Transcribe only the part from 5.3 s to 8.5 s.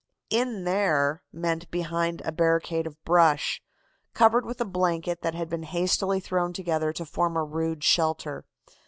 had been hastily thrown together to form a rude shelter.